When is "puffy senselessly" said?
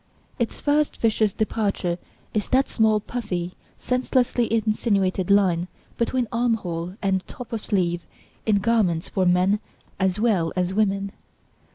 2.99-4.51